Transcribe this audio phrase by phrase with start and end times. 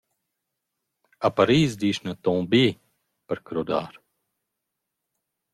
[1.27, 2.67] A Paris dischna tomber
[3.27, 3.93] per crodar.